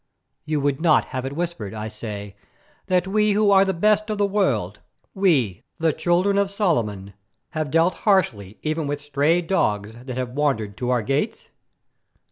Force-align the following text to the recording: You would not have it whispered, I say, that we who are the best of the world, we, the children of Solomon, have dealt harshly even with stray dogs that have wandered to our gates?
You 0.45 0.59
would 0.61 0.81
not 0.81 1.05
have 1.13 1.25
it 1.25 1.35
whispered, 1.35 1.75
I 1.75 1.87
say, 1.87 2.35
that 2.87 3.07
we 3.07 3.33
who 3.33 3.51
are 3.51 3.63
the 3.63 3.71
best 3.71 4.09
of 4.09 4.17
the 4.17 4.25
world, 4.25 4.79
we, 5.13 5.61
the 5.77 5.93
children 5.93 6.39
of 6.39 6.49
Solomon, 6.49 7.13
have 7.51 7.69
dealt 7.69 7.93
harshly 8.01 8.57
even 8.63 8.87
with 8.87 8.99
stray 8.99 9.43
dogs 9.43 9.93
that 9.93 10.17
have 10.17 10.29
wandered 10.31 10.75
to 10.77 10.89
our 10.89 11.03
gates? 11.03 11.49